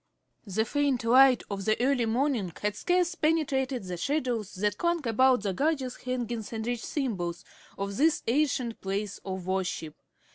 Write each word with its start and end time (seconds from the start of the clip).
The 0.47 0.65
faint 0.65 1.03
light 1.03 1.43
of 1.51 1.65
the 1.65 1.79
early 1.79 2.07
morning 2.07 2.51
had 2.63 2.75
scarce 2.75 3.13
penetrated 3.13 3.83
the 3.83 3.97
shadows 3.97 4.55
that 4.55 4.79
clung 4.79 5.07
about 5.07 5.43
the 5.43 5.53
gorgeous 5.53 5.97
hangings 5.97 6.51
and 6.51 6.65
rich 6.65 6.83
symbols 6.83 7.45
of 7.77 7.97
this 7.97 8.23
ancient 8.25 8.81
place 8.81 9.19
of 9.23 9.45
worship. 9.45 9.93